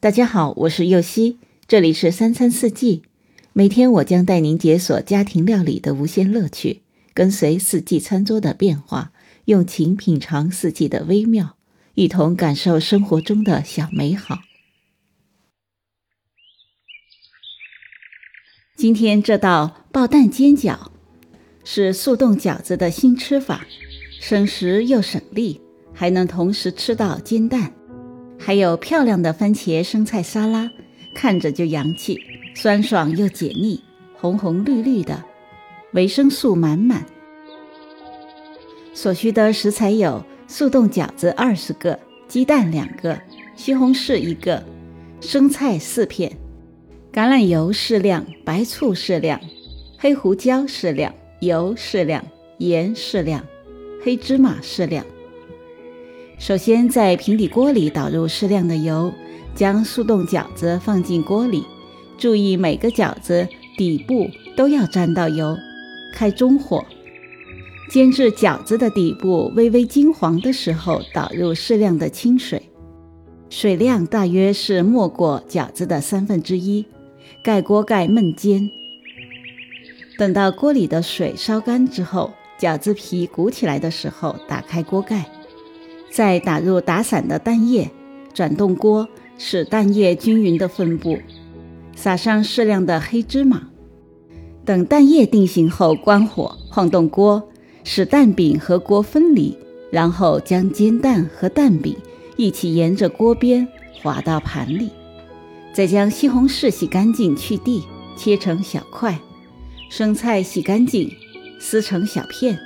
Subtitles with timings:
[0.00, 3.02] 大家好，我是右希，这里是三餐四季。
[3.52, 6.82] 每天我将带您解锁家庭料理的无限乐趣，
[7.12, 9.10] 跟随四季餐桌的变化，
[9.46, 11.56] 用情品尝四季的微妙，
[11.94, 14.38] 一同感受生活中的小美好。
[18.76, 20.92] 今天这道爆蛋煎饺
[21.64, 23.66] 是速冻饺子的新吃法，
[24.20, 25.60] 省时又省力，
[25.92, 27.72] 还能同时吃到煎蛋。
[28.38, 30.70] 还有漂亮的番茄生菜沙拉，
[31.14, 32.18] 看着就洋气，
[32.54, 33.82] 酸爽又解腻，
[34.14, 35.22] 红红绿绿的，
[35.92, 37.04] 维生素满满。
[38.94, 43.20] 所需的食材有速冻饺子二十个，鸡蛋两个，
[43.54, 44.64] 西红柿一个，
[45.20, 46.32] 生菜四片，
[47.12, 49.38] 橄榄油适量，白醋适量，
[49.98, 52.24] 黑胡椒适量，油适量，
[52.58, 53.44] 盐适量，
[54.02, 55.04] 黑芝麻适量。
[56.38, 59.12] 首先，在平底锅里倒入适量的油，
[59.56, 61.64] 将速冻饺子放进锅里，
[62.16, 65.56] 注意每个饺子底部都要沾到油。
[66.14, 66.84] 开中火，
[67.90, 72.62] 煎至饺子的底部微微金黄的时候，倒入适量的清水，
[73.50, 76.86] 水量大约是没过饺子的三分之一，
[77.42, 78.70] 盖锅盖焖煎。
[80.16, 85.26] 等到锅里的水烧干之后，饺子皮鼓起来的时候，打开锅盖。
[86.10, 87.90] 再打入打散的蛋液，
[88.34, 91.18] 转动锅，使蛋液均匀的分布，
[91.94, 93.68] 撒上适量的黑芝麻。
[94.64, 97.48] 等蛋液定型后，关火，晃动锅，
[97.84, 99.56] 使蛋饼和锅分离，
[99.90, 101.96] 然后将煎蛋和蛋饼
[102.36, 103.66] 一起沿着锅边
[104.02, 104.90] 滑到盘里。
[105.72, 107.84] 再将西红柿洗干净去蒂，
[108.16, 109.12] 切成小块；
[109.88, 111.10] 生菜洗干净，
[111.60, 112.58] 撕成小片。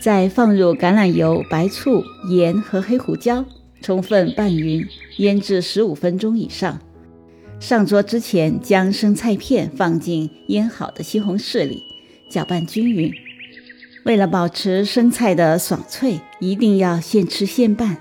[0.00, 3.44] 再放入橄榄油、白醋、盐和黑胡椒，
[3.80, 6.78] 充分拌匀，腌制十五分钟以上。
[7.58, 11.82] 上桌之前，将生菜片放进腌好的西红柿里，
[12.30, 13.12] 搅拌均匀。
[14.04, 17.96] 为了保持生菜的爽脆，一定要现吃现拌。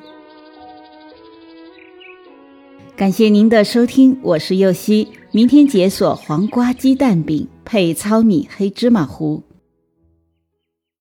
[2.95, 5.07] 感谢您的收听，我是右希。
[5.31, 9.44] 明天解锁黄瓜鸡蛋饼配糙米黑芝麻糊。